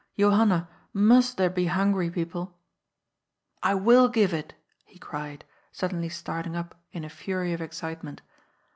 [0.17, 2.57] Johanna, must there be hungry people?
[2.89, 3.23] '*"
[3.61, 8.23] I will give it," he cried, suddenly starting up in a fury of excitement.